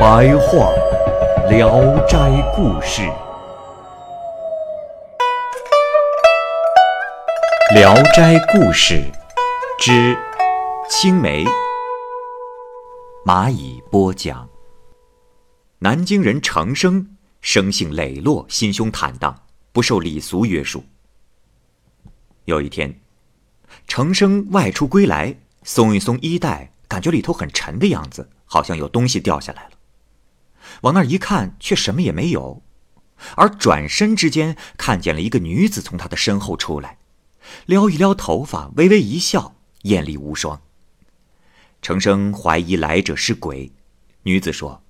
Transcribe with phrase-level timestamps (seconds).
[0.00, 0.72] 白话
[1.50, 2.16] 《聊斋
[2.56, 3.02] 故事》，
[7.74, 8.94] 《聊斋故事》
[9.78, 10.16] 之
[10.88, 11.44] 青梅，
[13.26, 14.48] 蚂蚁播讲。
[15.80, 17.06] 南京人程生，
[17.42, 20.82] 生性磊落，心胸坦荡，不受礼俗约束。
[22.46, 22.98] 有一天，
[23.86, 29.72] 程生外出归来，松一松衣带，感觉里头很沉的样子，好像有东西掉下来了。
[30.82, 32.62] 往那儿一看，却什么也没有。
[33.36, 36.98] 而转身之间，看见了一个女子从他的身后出来，
[37.66, 40.62] 撩一撩头发，微微一笑，艳丽无双。
[41.82, 43.72] 程生怀疑来者是鬼，
[44.22, 44.82] 女子说。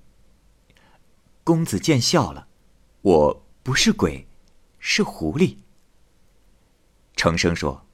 [1.42, 2.46] 公子见笑了，
[3.02, 4.28] 我不是鬼，
[4.78, 5.56] 是狐狸。
[7.16, 7.86] 程生说：“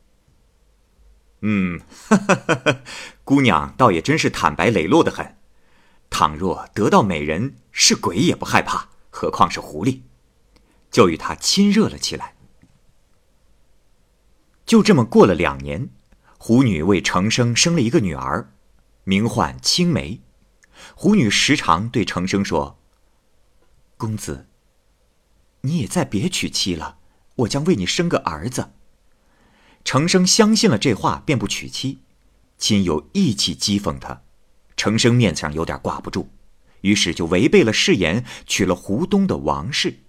[1.41, 2.81] 嗯，哈哈哈哈
[3.25, 5.37] 姑娘倒也真是坦白磊落的很。
[6.19, 10.01] 倘若得到美人，是鬼也不害怕，何况是狐狸？”
[10.91, 12.35] 就与他亲热了起来。
[14.65, 15.91] 就这么过了两年，
[16.39, 18.51] 狐女为程生生了一个女儿，
[19.05, 20.23] 名唤青梅。
[20.95, 22.79] 狐女时常对程生说。
[23.99, 24.49] 公子，
[25.61, 26.97] 你也再别娶妻了，
[27.35, 28.73] 我将为你生个儿子。
[29.85, 31.99] 程生相信了这话，便不娶妻。
[32.57, 34.23] 亲友义气讥讽他，
[34.77, 36.29] 程生面子上有点挂不住，
[36.83, 40.01] 于是就违背了誓言，娶了胡东的王氏。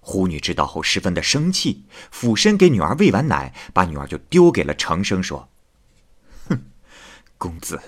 [0.00, 5.48] 胡女知道后，十分的生气，俯身给女儿喂完奶，把女儿就丢给了程生，说
[6.48, 6.64] ：“哼，
[7.38, 7.80] 公子，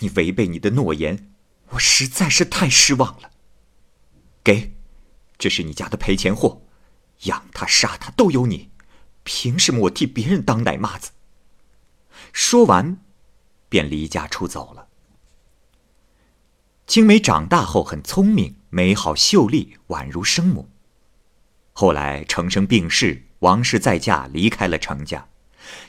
[0.00, 1.30] 你违背你的诺言，
[1.68, 3.30] 我实在是太失望了。”
[4.42, 4.74] 给，
[5.38, 6.62] 这是你家的赔钱货，
[7.24, 8.70] 养他杀他都有你，
[9.22, 11.12] 凭什么我替别人当奶妈子？
[12.32, 12.98] 说完，
[13.68, 14.88] 便离家出走了。
[16.92, 20.68] 青梅长大后很聪明，美好秀丽，宛如生母。
[21.72, 25.26] 后来程生病逝，王氏再嫁，离开了程家。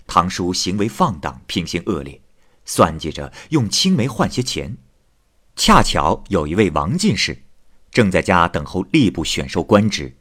[0.08, 2.22] 堂叔行为放荡，品行恶劣，
[2.63, 4.78] 算计着用青梅换些钱。
[5.58, 7.44] 恰巧有一位王进士。
[7.92, 10.16] 正在家等候吏部选授官职，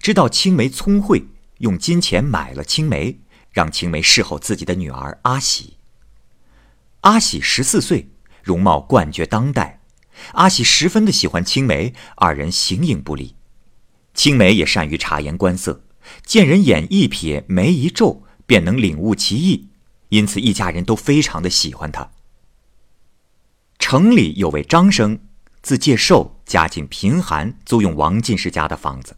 [0.00, 1.26] 知道青梅聪慧，
[1.58, 5.76] 用金钱买了青梅，让青梅侍候自己的女儿阿喜。
[7.02, 8.08] 阿喜十四岁，
[8.42, 9.81] 容貌冠绝当代，
[10.32, 13.34] 阿喜十分的喜欢青梅，二人形影不离。
[14.14, 15.84] 青梅也善于察言观色，
[16.24, 19.68] 见人眼一瞥，眉一皱，便能领悟其意，
[20.10, 22.10] 因此一家人都非常的喜欢她。
[23.78, 25.18] 城里有位张生。
[25.62, 29.16] 自介寿，家境贫寒，租用王进士家的房子。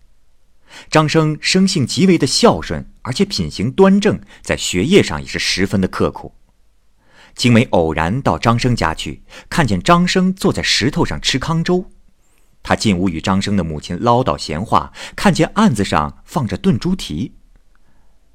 [0.91, 6.34] 张生生性极为的孝顺，而且品行端正，在学业上也是十分的刻苦。
[7.37, 11.91] 青梅偶然到张生家去，看见张生坐在石头上吃糠粥，
[12.62, 17.34] 他进屋与张生的母亲唠叨闲话，看见案子上放着炖猪蹄。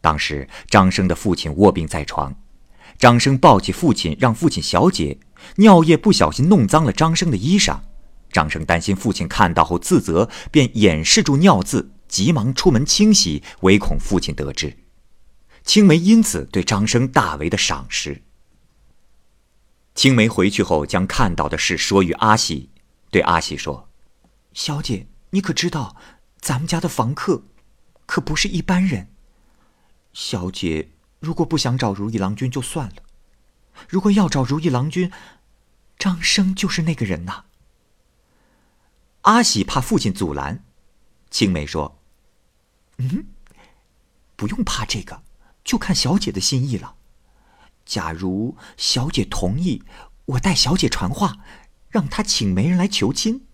[0.01, 2.35] 当时张生的父亲卧病在床，
[2.97, 5.17] 张生抱起父亲，让父亲小解，
[5.55, 7.79] 尿液不小心弄脏了张生的衣裳。
[8.31, 14.77] 张生担心父亲看到后自责，便掩饰住尿渍，急忙出门清洗，唯恐父亲得知。
[15.63, 18.21] 青梅因此对张生大为的赏识。
[19.99, 22.69] 青梅回去后，将看到的事说与阿喜，
[23.11, 23.89] 对阿喜说
[24.55, 25.97] ：“小姐，你可知道，
[26.39, 27.43] 咱们家的房客，
[28.05, 29.11] 可不是一般人。
[30.13, 33.03] 小姐如果不想找如意郎君就算了，
[33.89, 35.11] 如果要找如意郎君，
[35.97, 37.43] 张生就是那个人呐。”
[39.27, 40.63] 阿喜怕父亲阻拦，
[41.29, 41.99] 青梅说
[42.99, 43.25] ：“嗯，
[44.37, 45.23] 不用怕这个，
[45.65, 46.95] 就看小姐的心意了。
[47.89, 49.81] 假如小姐同意，
[50.25, 51.39] 我代小姐传话，
[51.89, 53.47] 让她请媒人来求亲。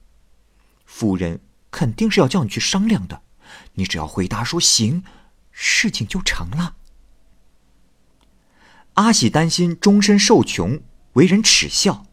[0.85, 1.39] 夫人
[1.71, 3.21] 肯定是要叫你去商量的，
[3.75, 5.05] 你只要回答说行，
[5.51, 6.75] 事情就成了。”
[8.95, 10.81] 阿喜担心终身受穷，
[11.13, 12.05] 为人耻笑，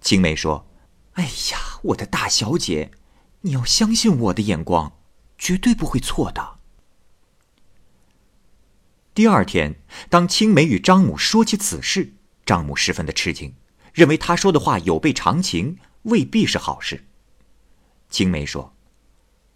[0.00, 0.70] 青梅说。
[1.14, 2.92] 哎呀，我的大小姐，
[3.40, 4.92] 你要相信我的眼光，
[5.36, 6.57] 绝对不会错的。
[9.18, 9.74] 第二天，
[10.08, 12.12] 当青梅与张母说起此事，
[12.46, 13.52] 张母十分的吃惊，
[13.92, 17.04] 认为他说的话有悖常情，未必是好事。
[18.08, 18.76] 青梅说：“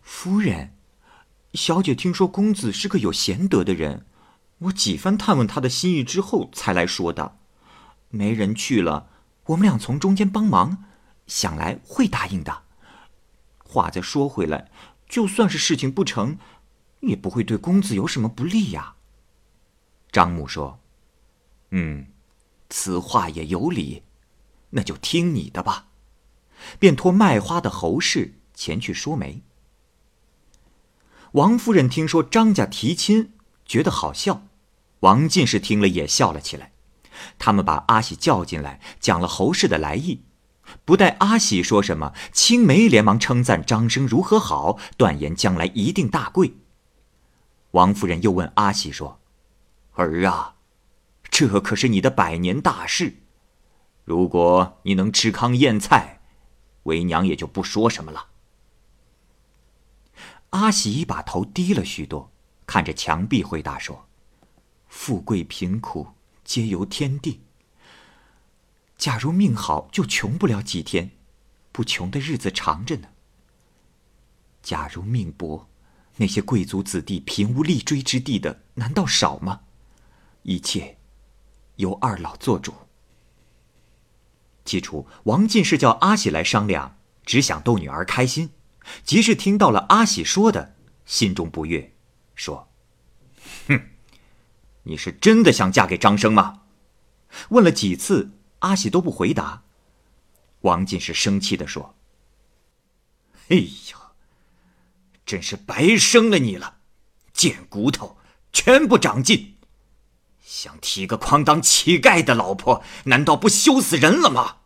[0.03, 0.75] 夫人，
[1.55, 4.05] 小姐听说公子是个有贤德的人，
[4.59, 7.39] 我几番探问他的心意之后才来说的。
[8.09, 9.11] 没人去了，
[9.47, 10.87] 我们俩从中间帮忙，
[11.29, 12.63] 想来会答应的。
[13.59, 14.73] 话再说回来，
[15.09, 16.37] 就算是事情不成，
[17.03, 18.97] 也不会对公子有什么不利呀。”
[20.13, 20.79] 张母说
[21.73, 22.07] ：“嗯，
[22.69, 24.03] 此话也有理，
[24.71, 25.89] 那就听你的吧。”
[26.79, 29.43] 便托卖花的侯氏前去说媒。
[31.33, 33.33] 王夫人听说张家提亲，
[33.65, 34.43] 觉得好笑。
[35.01, 36.73] 王进士听了也笑了起来。
[37.39, 40.23] 他们把阿喜叫进来，讲了侯氏的来意。
[40.85, 46.55] 不待阿喜说什么，青梅连忙称赞张生如何好，断言将来一定大贵。
[47.73, 49.22] 王夫人又问阿喜说。
[49.95, 50.57] 儿啊，
[51.23, 53.19] 这可是你的百年大事，
[54.05, 56.21] 如果你能吃糠咽菜，
[56.85, 58.29] 为娘也就不说什么了。
[60.51, 62.33] 阿喜把头低了许多，
[62.67, 64.07] 看着墙壁回答说
[64.89, 66.09] ：“富贵贫苦
[66.45, 67.41] 皆由天定。
[68.97, 71.11] 假如命好，就穷不了几天，
[71.71, 73.09] 不穷的日子长着呢。
[74.63, 75.69] 假如命薄，
[76.17, 79.63] 那些贵族子弟贫无立锥之地的，难道少吗？”
[80.43, 80.99] 一切
[81.77, 82.73] 由二老做主。
[84.65, 88.51] 起初，王进士叫阿喜来商量，只想逗女儿开心。
[89.05, 91.95] 即是听到了阿喜说的，心中不悦，
[92.35, 92.69] 说
[93.69, 93.81] ：“哼，
[94.85, 96.63] 你是真的想嫁给张生吗？”
[97.51, 99.63] 问了几次，阿喜都不回答。
[100.61, 101.97] 王进士生气的说
[103.49, 104.13] ：“哎呀，
[105.27, 106.79] 真是白生了你了，
[107.33, 108.17] 贱骨头，
[108.53, 109.52] 全不长进。”
[110.43, 114.57] 想提个筐当乞丐的老婆，难道不羞死人了吗？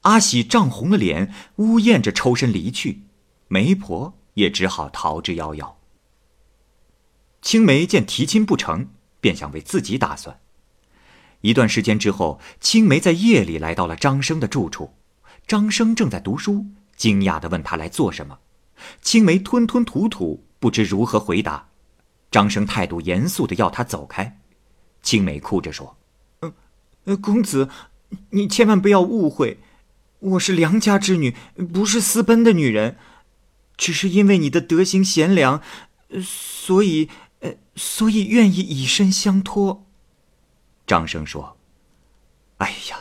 [0.00, 3.04] 阿喜涨红了脸，呜咽着抽身离去，
[3.48, 5.74] 媒婆也只好逃之夭夭。
[7.40, 8.88] 青梅见提亲不成，
[9.20, 10.40] 便想为自己打算。
[11.42, 14.94] 一段时间之后，青梅在夜里来到了张生的住处，
[15.46, 18.38] 张生正在读书，惊讶的问他来做什么。
[19.00, 21.68] 青梅吞吞吐吐，不知如何回答。
[22.32, 24.40] 张生态度严肃的要他走开，
[25.02, 25.98] 青梅哭着说
[27.04, 27.68] ：“呃，公子，
[28.30, 29.58] 你千万不要误会，
[30.18, 31.36] 我是良家之女，
[31.72, 32.96] 不是私奔的女人，
[33.76, 35.60] 只是因为你的德行贤良，
[36.24, 39.84] 所以，呃，所以愿意以身相托。”
[40.86, 41.58] 张生说
[42.58, 42.98] ：“哎呀，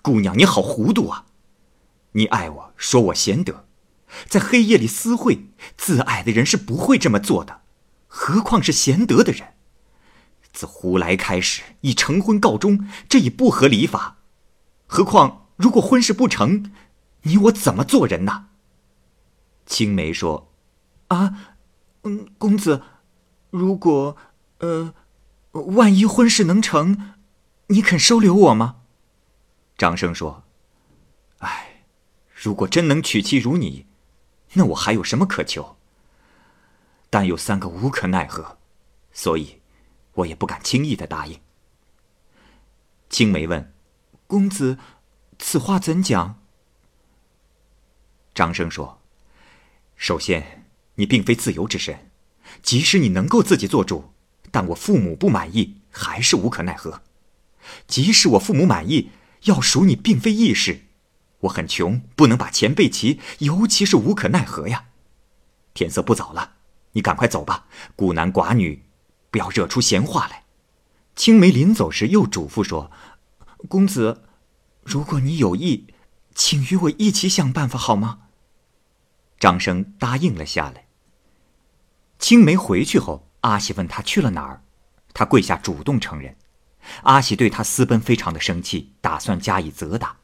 [0.00, 1.26] 姑娘你好糊涂啊！
[2.12, 3.66] 你爱我说我贤德，
[4.28, 5.46] 在黑夜里私会，
[5.76, 7.62] 自爱的人是不会这么做的。”
[8.08, 9.54] 何况是贤德的人，
[10.52, 14.16] 自胡来开始以成婚告终，这已不合礼法。
[14.86, 16.72] 何况如果婚事不成，
[17.22, 18.46] 你我怎么做人呢？
[19.66, 20.50] 青梅说
[21.08, 21.56] ：“啊，
[22.02, 22.82] 嗯，公子，
[23.50, 24.16] 如果，
[24.60, 24.94] 呃，
[25.52, 27.14] 万一婚事能成，
[27.66, 28.76] 你肯收留我吗？”
[29.76, 30.44] 张生说
[31.38, 31.84] ：“哎，
[32.34, 33.86] 如果真能娶妻如你，
[34.54, 35.76] 那我还有什么可求？”
[37.10, 38.58] 但有三个无可奈何，
[39.12, 39.60] 所以，
[40.12, 41.40] 我也不敢轻易的答应。
[43.08, 43.72] 青梅问
[44.26, 44.78] ：“公子，
[45.38, 46.40] 此话怎讲？”
[48.34, 49.00] 张生说
[49.96, 50.66] ：“首先，
[50.96, 52.10] 你并非自由之身，
[52.62, 54.12] 即使你能够自己做主，
[54.50, 57.02] 但我父母不满意，还是无可奈何。
[57.86, 59.10] 即使我父母满意，
[59.44, 60.84] 要赎你并非易事。
[61.40, 64.88] 我很穷，不能把钱备齐，尤其是无可奈何呀。
[65.72, 66.56] 天色不早了。”
[66.92, 68.84] 你赶快走吧，孤男寡女，
[69.30, 70.44] 不要惹出闲话来。
[71.14, 72.90] 青梅临走时又嘱咐说
[73.68, 74.22] ：“公子，
[74.82, 75.88] 如果你有意，
[76.34, 78.20] 请与我一起想办法好吗？”
[79.38, 80.86] 张生答应了下来。
[82.18, 84.62] 青梅回去后，阿喜问他去了哪儿，
[85.12, 86.36] 他跪下主动承认。
[87.02, 90.16] 阿喜对他私奔非常的生气，打算加以责打。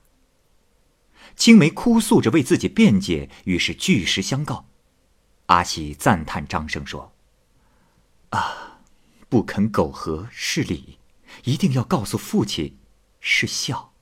[1.36, 4.66] 青梅哭诉着为自己辩解，于是据实相告。
[5.46, 7.12] 阿喜赞叹张生说
[8.30, 8.80] ：“啊，
[9.28, 10.98] 不肯苟合是礼，
[11.44, 12.78] 一定要告诉父亲
[13.20, 13.92] 是孝，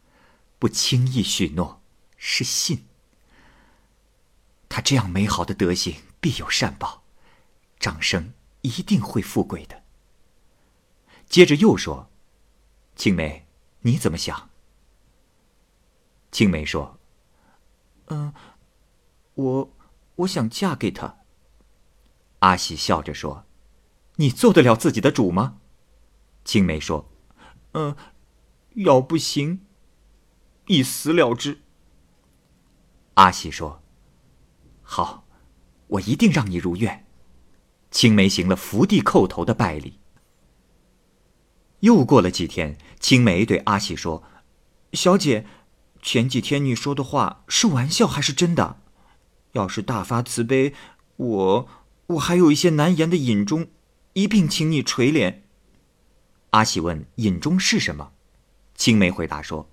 [0.61, 1.83] 不轻易许诺
[2.17, 2.87] 是信。
[4.69, 7.03] 他这样美好的德行必有善报，
[7.81, 9.83] 张生一定会富贵的。”
[11.29, 12.09] 接着又说
[12.95, 13.47] ：“青梅，
[13.81, 14.49] 你怎么想？”
[16.31, 17.01] 青梅说
[18.07, 18.33] ：“嗯，
[19.35, 19.71] 我
[20.15, 21.17] 我想嫁给他。”
[22.43, 23.47] 阿喜笑着说
[24.19, 25.59] ：“你做得了自己的主吗？”
[26.45, 27.09] 青梅说
[27.75, 27.97] ：“嗯，
[28.75, 29.65] 要不行，
[30.67, 31.61] 一死了之。
[33.15, 33.81] 阿喜说
[34.83, 35.25] ：“好，
[35.87, 37.07] 我一定让你如愿。”
[37.93, 40.01] 青梅行了伏地叩头的拜礼。
[41.81, 44.25] 又过了几天，青梅对阿喜说
[44.95, 45.47] ：“小姐，
[46.01, 48.81] 前几天你说的话是玩笑还是真的？
[49.53, 50.75] 要是大发慈悲，
[51.17, 51.69] 我
[52.13, 53.69] 我还有一些难言的隐衷，
[54.13, 55.41] 一并请你垂怜。”
[56.51, 58.13] 阿喜问：“隐衷是什么？”
[58.75, 59.69] 青梅回答说：“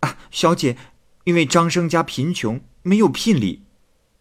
[0.00, 0.76] 啊，小姐，
[1.24, 3.64] 因为张生家贫穷，没有聘礼，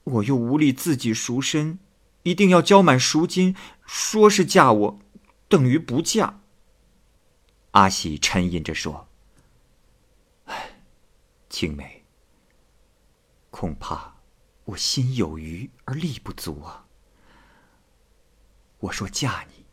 [0.03, 1.79] 我又无力自己赎身，
[2.23, 4.99] 一定要交满赎金，说是嫁我。”
[5.49, 6.41] 等于不嫁。
[7.71, 9.07] 阿喜沉吟着说
[10.45, 10.81] ：“唉，
[11.49, 12.03] 青梅，
[13.49, 14.18] 恐怕
[14.69, 16.85] 我心有余而力不足啊。
[18.79, 19.65] 我说嫁你，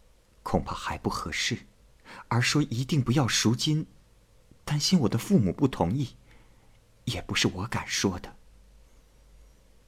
[0.43, 1.67] 恐怕还不合适；
[2.29, 3.87] 而说一定不要赎金，
[4.65, 6.17] 担心我的父母不同意，
[7.05, 8.37] 也不是我敢说的。”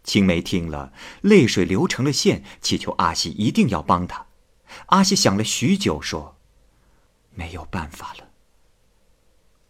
[0.04, 4.26] 青梅听了，泪水流成了线，祈求阿喜一定要帮他。
[4.86, 6.38] 阿喜想了许久，说
[7.32, 8.30] ：“没有办法了。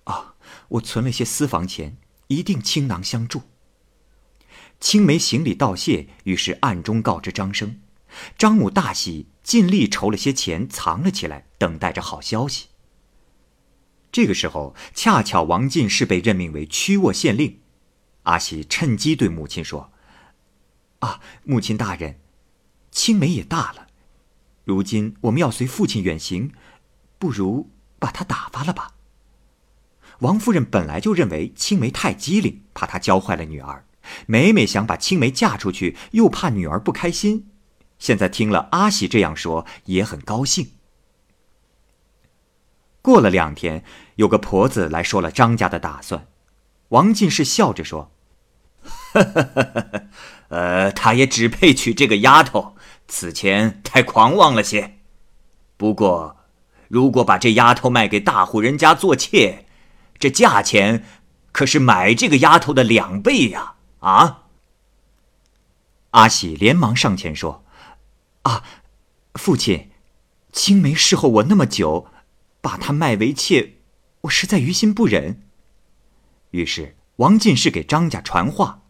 [0.04, 0.35] 啊，
[0.68, 3.42] 我存了些私房钱，一定倾囊相助。”
[4.80, 7.80] 青梅行礼道谢，于是暗中告知张生。
[8.38, 12.68] 张母大喜，尽力筹了些钱，藏了起来，等待着好消息。
[14.11, 17.61] 这个时候，恰巧王进士被任命为曲沃县令，
[18.23, 19.92] 阿喜趁机对母亲说
[21.00, 22.20] ：“啊，母亲大人，
[22.90, 23.88] 青梅也大了。”
[24.64, 26.52] 如今我们要随父亲远行，
[27.18, 28.94] 不如把他打发了吧。
[30.20, 33.85] 王夫人本来就认为青梅太机灵，怕她教坏了女儿，
[34.27, 37.49] 每每想把青梅嫁出去，又怕女儿不开心。
[37.99, 40.73] 现在听了阿喜这样说，也很高兴。
[43.03, 43.85] 过了两天，
[44.17, 46.27] 有个婆子来说了张家的打算，
[46.88, 48.12] 王进士笑着说
[49.15, 50.03] ：“呵呵呵呵呵
[50.49, 52.77] 呃，他也只配娶这个丫头。”
[53.09, 54.99] 此前太狂妄了些，
[55.79, 56.37] 不过，
[56.88, 59.65] 如果把这丫头卖给大户人家做妾，
[60.19, 61.07] 这价钱
[61.50, 63.77] 可是买这个丫头的两倍呀！
[64.00, 64.45] 啊！
[66.11, 67.64] 阿喜连忙上前说
[68.43, 68.64] ：“啊，
[69.35, 69.90] 父亲，
[70.52, 72.07] 青梅侍候我那么久，
[72.61, 73.75] 把她卖为妾，
[74.23, 75.43] 我实在于心不忍。”
[76.52, 78.83] 于是王进士给张家传话。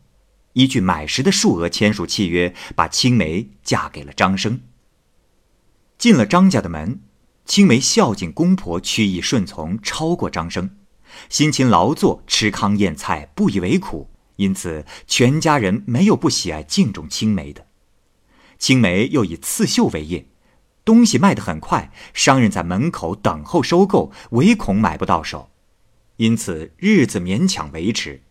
[0.54, 4.60] 依据买时的数额签署契约，把青梅嫁给了张生。
[5.98, 7.00] 进了张家的门，
[7.44, 10.76] 青梅孝敬公婆，曲意顺从，超过张生，
[11.28, 14.10] 辛勤劳作，吃糠咽菜，不以为苦。
[14.38, 17.66] 因此，全家人没有不喜爱敬重青梅的。
[18.56, 20.26] 青梅又以刺绣为业，
[20.84, 25.50] 东西卖得很快，商人在门口等候收购，唯恐买不到手，
[26.18, 28.22] 因此日子勉强维持。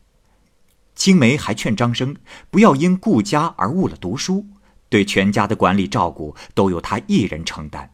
[0.95, 2.15] 青梅还劝张生
[2.49, 4.45] 不要因顾家而误了读书，
[4.87, 7.93] 对全家的管理照顾都由他一人承担。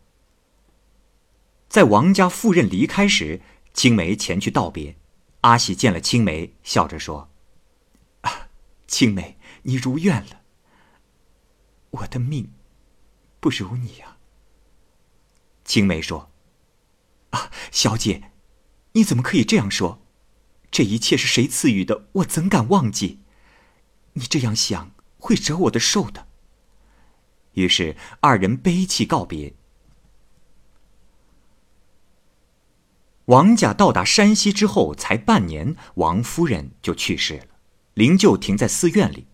[1.67, 3.41] 在王家赴任离开时，
[3.73, 4.95] 青梅前去道别，
[5.41, 7.29] 阿喜见了青梅，笑着说：“，
[8.93, 10.41] 青梅，你如愿了。
[11.89, 12.51] 我的命
[13.39, 14.19] 不如你啊。”
[15.65, 16.29] 青梅说
[17.31, 18.29] ：“啊，小姐，
[18.91, 20.05] 你怎么可以这样说？”
[20.69, 22.07] 这一切是谁赐予的？
[22.11, 23.21] 我怎敢忘记？
[24.13, 26.27] 你这样想会折我的寿的。
[27.53, 29.55] 于是二人悲泣告别。
[33.25, 37.52] 王家到达山西之后，才半年，王夫人就去世了，
[37.93, 39.27] 灵柩停在寺院里。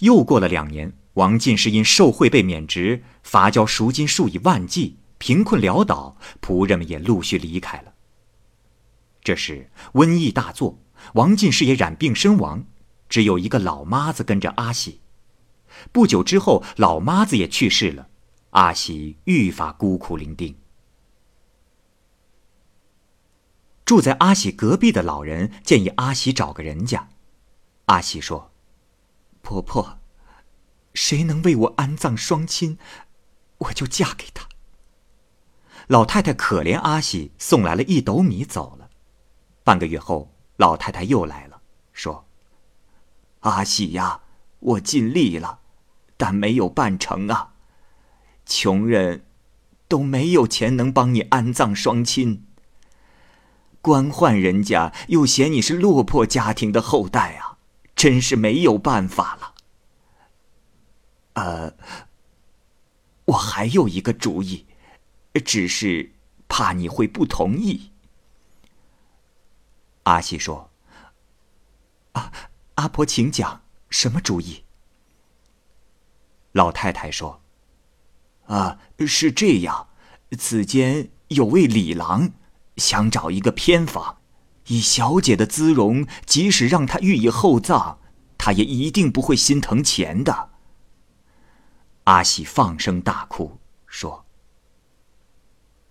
[0.00, 7.94] 又过了两年，王进士因受贿被免职，罚交赎金数以万计，贫困潦倒，仆人们也陆续离开了。
[9.22, 10.78] 这时瘟疫大作，
[11.14, 12.66] 王进士也染病身亡，
[13.08, 15.00] 只有一个老妈子跟着阿喜。
[15.92, 18.08] 不久之后，老妈子也去世了，
[18.50, 20.54] 阿喜愈发孤苦伶仃。
[23.84, 27.08] 住在阿喜隔壁的老人建议阿喜找个人家，
[27.86, 28.50] 阿喜说
[29.42, 29.98] ：“婆婆，
[30.94, 32.78] 谁能为我安葬双亲，
[33.58, 34.48] 我就嫁给他。”
[35.88, 38.88] 老太太可怜阿喜，送来了一斗米，走了。
[39.62, 41.60] 半个月后，老太太又来了，
[41.92, 42.26] 说
[43.40, 44.20] ：“阿喜呀，
[44.60, 45.58] 我尽力了，
[46.16, 47.52] 但没有办成啊。
[48.46, 49.26] 穷人
[49.88, 52.46] 都没有钱能帮你安葬双亲。
[53.82, 57.53] 官宦人家又嫌你是落魄家庭的后代啊，
[57.94, 59.54] 真是没有办法了。
[61.34, 61.74] 呃，
[63.24, 64.66] 我还有一个主意，
[65.44, 66.12] 只是
[66.48, 67.90] 怕你会不同意。”
[70.04, 70.70] 阿喜说
[72.12, 72.32] ：“啊，
[72.74, 74.64] 阿婆，请讲，什么主意？”
[76.52, 77.42] 老太太说
[78.46, 79.88] ：“啊，是这样，
[80.38, 82.32] 此间有位李郎，
[82.76, 84.20] 想找一个偏房，
[84.68, 87.98] 以小姐的姿容，即使让她予以厚葬，
[88.38, 90.50] 她也一定不会心疼钱的。”
[92.04, 94.26] 阿喜放声大哭，说：“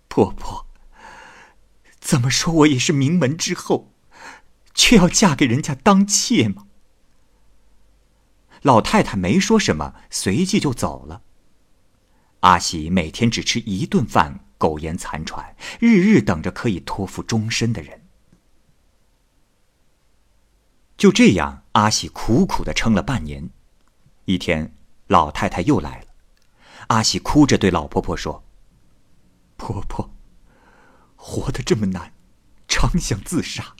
[0.08, 0.66] 婆婆，
[2.00, 3.92] 怎么说我也是名门之后，
[4.74, 6.66] 却要嫁给人家当妾吗？”
[8.62, 11.22] 老太太没说什么，随即就走了。
[12.40, 18.03] 阿喜每天只吃一顿饭，苟延残喘，日日等着可以托付终身的人。
[20.96, 23.50] 就这样，阿喜苦苦的撑了半年。
[24.26, 24.74] 一天，
[25.08, 26.06] 老太太又来了。
[26.88, 28.44] 阿喜哭着对老婆婆说
[29.56, 30.10] ：“婆婆，
[31.16, 32.12] 活得这么难，
[32.68, 33.74] 常想自杀。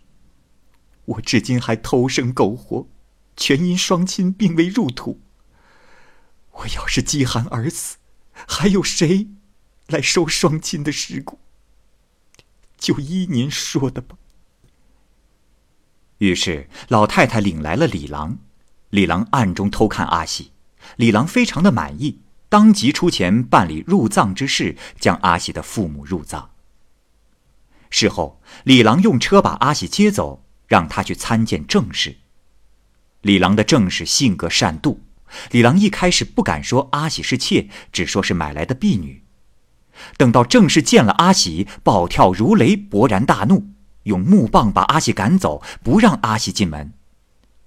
[1.04, 2.88] 我至今还偷生苟活，
[3.36, 5.20] 全因双亲并未入土。
[6.52, 7.96] 我要是饥寒而死，
[8.32, 9.28] 还有谁
[9.86, 11.38] 来收双亲的尸骨？
[12.76, 14.16] 就依您说的吧。”
[16.18, 18.38] 于是老太太领来了李郎，
[18.90, 20.52] 李郎暗中偷看阿喜，
[20.96, 22.20] 李郎非常的满意。
[22.48, 26.50] 当即出钱办理入葬之事，将阿喜的父母入葬。
[27.90, 32.18] 事后，李郎用车把阿喜接走，让他去参见正室。
[33.22, 34.98] 李郎的正室性格善妒，
[35.50, 39.24] 李郎一开始不敢说阿喜是妾，只说是买来的婢女。
[40.16, 43.73] 等到正室见了阿喜，暴跳如雷，勃然大怒，
[44.04, 46.94] 用木棒把阿喜赶走，不让阿喜进门。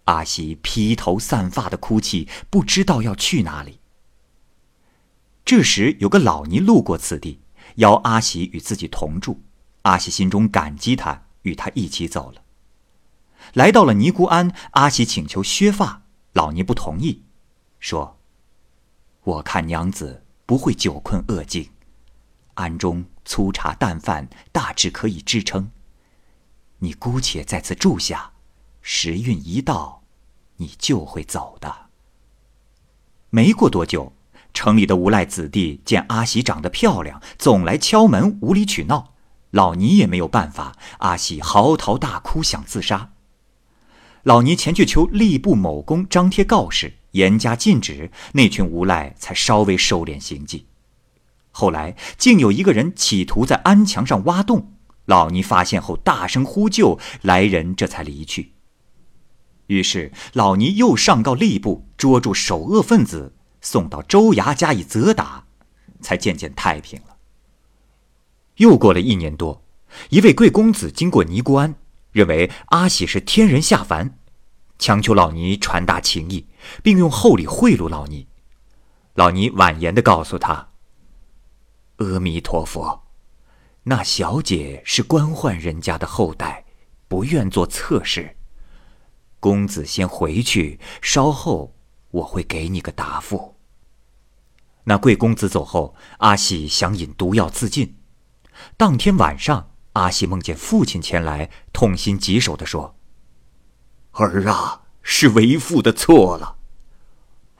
[0.05, 3.79] 阿喜披头散发的哭泣，不知道要去哪里。
[5.43, 7.41] 这时有个老尼路过此地，
[7.75, 9.41] 邀阿喜与自己同住。
[9.83, 12.41] 阿喜心中感激他，与他一起走了。
[13.53, 17.23] 来到了尼姑庵，阿喜请求削发，老尼不同意，
[17.79, 18.19] 说
[19.23, 21.69] ：“我看娘子不会久困恶境，
[22.55, 25.71] 庵中粗茶淡饭大致可以支撑。
[26.79, 28.31] 你姑且在此住下，
[28.81, 30.03] 时运一到，
[30.57, 31.87] 你就会走的。”
[33.29, 34.13] 没过多久。
[34.53, 39.13] 城里的无赖子弟见阿喜长得漂亮，总来敲门无理取闹。
[39.51, 43.11] 老尼也没有办法，阿喜嚎啕大哭，想自杀。
[44.23, 50.65] 老尼前去求吏部某公张贴告示，严加禁止，那群无赖才稍微收敛行迹。
[51.51, 54.73] 后来竟有一个人企图在安墙上挖洞，
[55.07, 58.53] 老尼发现后大声呼救，来人这才离去。
[59.65, 63.33] 于是老尼又上告吏部，捉住首恶分子。
[63.59, 65.45] 送到州衙加以责打，
[65.99, 67.17] 才渐渐太平了。
[68.57, 69.63] 又过了一年多，
[70.09, 71.75] 一位贵公子经过尼姑庵，
[72.11, 74.17] 认为阿喜是天人下凡，
[74.77, 76.45] 强求老尼传达情意，
[76.83, 78.27] 并用厚礼贿赂老尼。
[79.15, 80.69] 老尼婉言的告诉他
[81.97, 83.06] ：“阿弥陀佛，
[83.89, 86.65] 那小姐是官宦人家的后代，
[87.07, 88.35] 不愿做侧室。
[89.39, 91.73] 公子先回去，稍后
[92.11, 93.55] 我会给你个答复。”
[94.83, 97.95] 那贵公子走后，阿喜想饮毒药自尽。
[98.75, 102.97] 当天晚上，阿喜梦见父亲前来，痛心疾首地说
[104.11, 106.57] ：“儿啊，是为父的错了，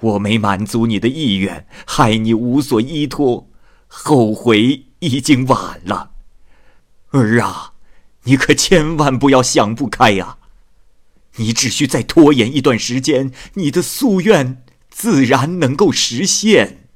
[0.02, 3.48] 我没满足你的意愿，害你无所依托，
[3.88, 6.16] 后悔已经晚了。
[7.12, 7.74] 儿啊，
[8.24, 10.38] 你可千万不要想不开呀！
[11.38, 16.89] 你只需再拖延一段时间，你的夙愿自然能够实现。”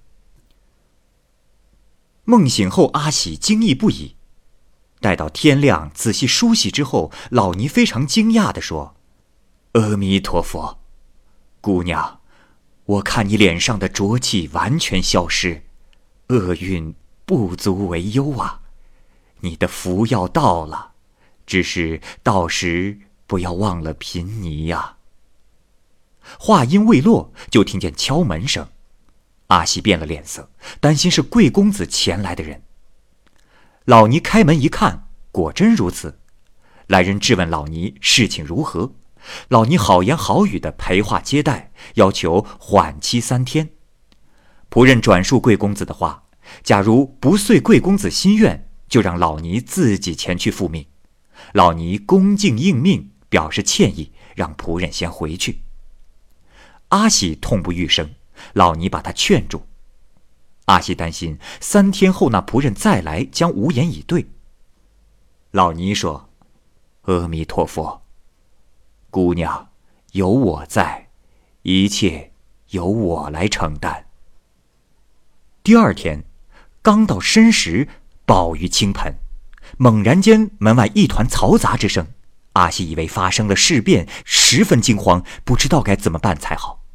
[2.26, 4.16] 梦醒后，阿喜惊异不已。
[5.00, 8.96] 待到天亮，仔细梳洗之后，老尼非常惊讶地说
[9.74, 10.80] ：“阿弥陀佛，
[11.60, 12.22] 姑娘，
[12.86, 15.64] 我看你脸上的浊气完全消失，
[16.28, 16.96] 厄运
[17.26, 18.61] 不足为忧啊！
[19.42, 20.94] 你的福要到了，
[21.46, 24.98] 只是到时不要忘了贫尼呀。”
[26.40, 28.70] 话音未落，就听见敲门声。
[29.48, 30.50] 阿西变了脸色，
[30.80, 32.62] 担心是贵公子前来的人。
[33.86, 36.20] 老尼开门一看，果真如此。
[36.88, 38.94] 来人质问老尼事情如何，
[39.50, 43.72] 老尼好言好语的陪话接待，要求缓期三天。
[44.70, 46.24] 仆人转述贵公子的话：
[46.64, 50.86] 假如不遂贵公子心愿，就让老尼自己前去复命。
[51.54, 55.62] 老尼恭敬应命，表示歉意，让仆人先回去。
[56.90, 58.14] 阿喜痛不欲生。
[58.54, 59.64] 老尼把他劝住，
[60.66, 64.28] 阿喜担心三天后那仆人再来将无言以对。
[65.52, 66.30] 老尼说
[67.04, 68.02] ：“阿弥陀佛，
[69.10, 69.70] 姑娘，
[70.12, 71.10] 有我在，
[71.62, 72.34] 一切
[72.70, 74.08] 由我来承担。
[75.64, 76.26] 第二天，
[76.82, 77.88] 刚到申时，
[78.32, 79.14] 暴雨倾盆，
[79.78, 82.08] 猛然间门外一团嘈杂之声。
[82.54, 86.86] 阿西以为发生了事变，十分惊慌，不知道该怎么办才好。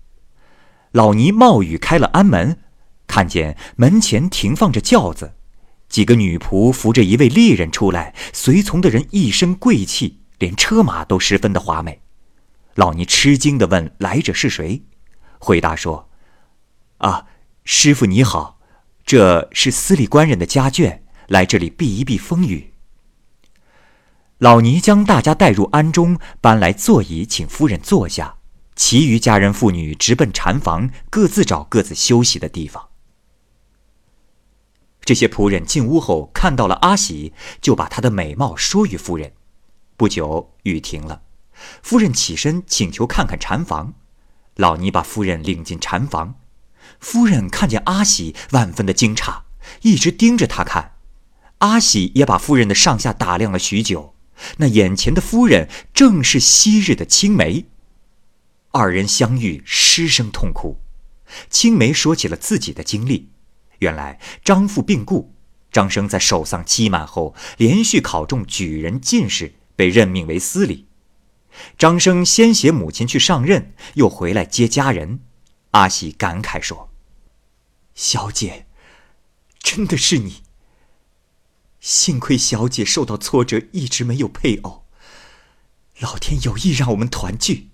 [0.93, 2.61] 老尼冒雨开了安门，
[3.07, 5.35] 看见门前停放着轿子，
[5.91, 12.01] 几个女仆扶着一位丽人出来，随从的人一身贵气，连车马都十分的华美。
[12.77, 14.85] 老尼吃惊地问：“来者是谁？”
[15.39, 16.09] 回答说
[16.97, 17.27] ：“啊，
[17.65, 18.59] 师傅你好，
[19.05, 22.73] 这是司礼官人的家眷，来这里避一避风雨。”
[24.39, 28.37] 老尼将大家带入庵中，搬来座椅，请夫人坐下。
[28.75, 32.89] 其余家人妇女直奔禅房，各自找各自休息的地方。
[35.03, 39.33] 这些仆人进屋后，看到了阿喜，就把她的美貌说与夫人。
[39.97, 41.23] 不久，雨停了，
[41.83, 43.95] 夫人起身请求看看禅房。
[44.57, 46.35] 老尼把夫人领进禅房，
[47.01, 49.43] 夫人看见阿喜，万分的惊诧，
[49.81, 50.96] 一直盯着他看。
[51.59, 54.15] 阿喜也把夫人的上下打量了许久。
[54.59, 57.67] 那眼前的夫人正是昔日的青梅。
[58.73, 60.79] 二人相遇，失声痛哭。
[61.49, 63.31] 青梅说起了自己的经历：
[63.79, 65.33] 原来张父病故，
[65.73, 70.87] 张生在守丧期满后，连续考中举人、进士，被任命为司礼。
[71.79, 75.21] 张生先携母亲去上任，又回来接家人。
[75.71, 76.91] 阿喜感慨说
[77.95, 78.67] ：“小姐，
[79.59, 80.43] 真的是你。”
[81.87, 84.87] 幸亏小姐受到挫折，一直没有配偶。
[86.01, 87.71] 老天有意让我们团聚。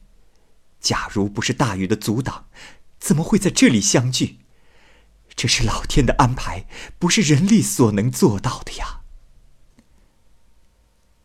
[0.81, 2.44] 假如不是大雨的阻挡，
[3.01, 4.40] 怎么会在这里相聚？
[5.35, 6.66] 这是老天的安排，
[6.98, 9.01] 不是人力所能做到的呀。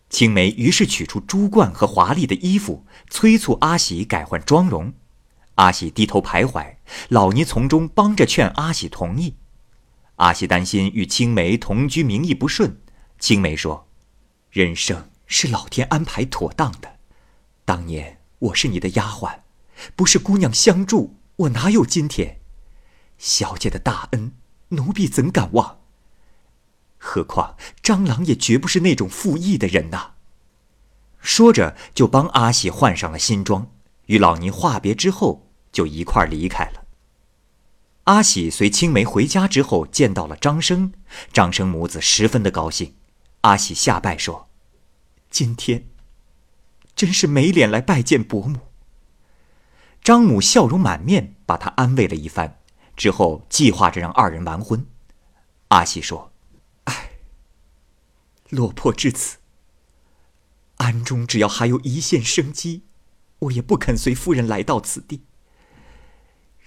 [0.09, 4.93] 青梅于是取出珠冠和华丽的衣服，催促阿喜改换妆容。
[5.55, 6.77] 阿喜低头徘徊，
[7.09, 9.35] 老尼从中帮着劝阿喜同意。
[10.17, 12.81] 阿喜担心与青梅同居名义不顺，
[13.19, 13.87] 青梅说
[14.49, 16.97] ：“人生是老天安排妥当的。
[17.63, 19.41] 当年我是你的丫鬟，
[19.95, 22.39] 不是姑娘相助，我哪有今天？
[23.19, 24.31] 小姐的大恩，
[24.69, 25.81] 奴婢怎敢忘？
[26.97, 30.13] 何况张郎也绝不是那种负义的人呐。”
[31.21, 33.69] 说着，就帮阿喜换上了新装，
[34.07, 36.86] 与老尼话别之后，就一块儿离开了。
[38.07, 40.93] 阿喜随青梅回家之后，见到了张生，
[41.33, 42.95] 张生母子十分的高兴。
[43.41, 44.47] 阿喜下拜说
[45.29, 45.89] ：“今天
[46.95, 48.59] 真是没脸来拜见伯母。”
[50.01, 52.61] 张母笑容满面，把他安慰了一番，
[52.95, 54.85] 之后计划着让二人完婚。
[55.67, 56.31] 阿喜说
[56.85, 57.09] ：“唉，
[58.49, 59.39] 落魄至此，
[60.77, 62.83] 庵中只要还有一线生机，
[63.39, 65.23] 我也不肯随夫人来到此地。”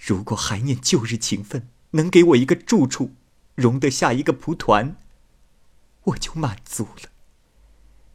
[0.03, 3.11] 如果还念旧日情分，能给我一个住处，
[3.53, 4.95] 容得下一个蒲团，
[6.05, 7.09] 我就满足了。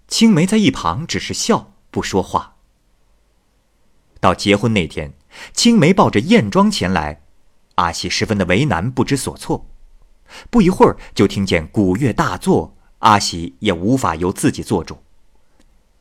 [0.09, 2.57] 青梅在一旁只是笑，不说话。
[4.19, 5.15] 到结婚那天，
[5.53, 7.23] 青梅抱着艳妆前来，
[7.77, 9.69] 阿喜十分的为难，不知所措。
[10.51, 14.99] 不一会儿，就听见鼓乐大作，阿喜也无法由自己做主。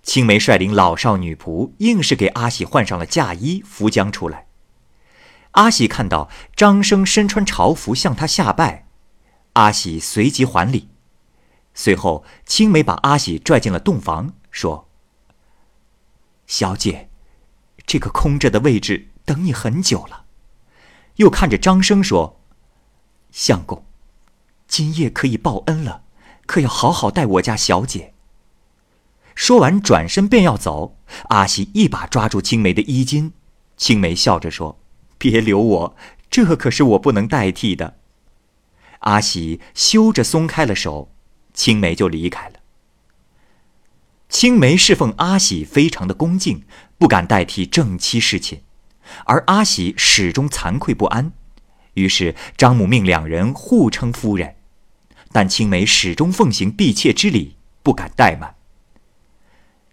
[0.02, 4.45] 青梅率领老少女仆，硬是给阿喜换上了嫁衣，扶将出来。
[5.56, 8.88] 阿喜看到张生身穿朝服向他下拜，
[9.54, 10.90] 阿喜随即还礼。
[11.74, 14.90] 随后，青梅把阿喜拽进了洞房，说
[16.48, 17.10] ：“小姐，
[17.86, 20.26] 这个空着的位置等你很久了。”
[21.18, 22.42] 又看着张生说
[23.32, 23.86] ：“相公，
[24.68, 26.04] 今夜可以报恩了，
[26.46, 28.14] 可要好好待我家小姐。”
[29.36, 30.98] 说完，转身便要走。
[31.30, 33.32] 阿喜一把抓住青梅的衣襟，
[33.78, 34.80] 青梅笑着说。
[35.32, 35.96] 别留我，
[36.30, 37.98] 这可是我不能代替的。
[39.00, 41.12] 阿喜羞着松开了手，
[41.52, 42.60] 青梅就离开了。
[44.30, 46.64] 青梅侍奉阿喜非常的恭敬，
[47.00, 48.60] 不敢代替正妻侍寝，
[49.26, 51.32] 而阿喜始终惭愧不安。
[51.96, 54.56] 于是张母命两人互称夫人，
[55.32, 58.56] 但青梅始终奉行婢妾之礼，不敢怠慢。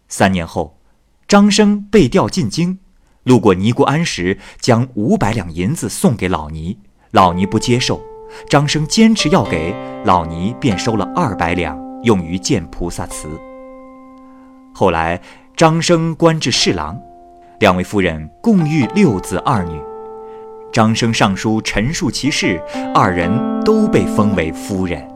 [0.08, 0.78] 三年后，
[1.26, 2.80] 张生被调进京。
[3.24, 6.76] 路过尼姑庵时，将五百两银子送给老尼，
[7.12, 8.02] 老尼不接受，
[8.48, 13.28] 张生坚持要给，老尼便收了二百两，用于建菩萨祠。
[14.74, 15.20] 后来
[15.56, 16.98] 张生官至侍郎，
[17.60, 19.80] 两位夫人共育六子二女，
[20.72, 22.60] 张生上书陈述其事，
[22.92, 23.30] 二人
[23.62, 25.11] 都被封为夫人。